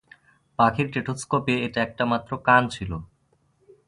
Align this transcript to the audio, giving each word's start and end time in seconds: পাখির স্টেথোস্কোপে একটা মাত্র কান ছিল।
পাখির 0.59 0.87
স্টেথোস্কোপে 0.87 1.55
একটা 1.81 2.03
মাত্র 2.05 2.31
কান 2.37 2.63
ছিল। 2.67 2.91